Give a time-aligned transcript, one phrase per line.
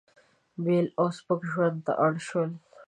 [0.63, 2.51] بېل او سپک ژوند ته اړ شول.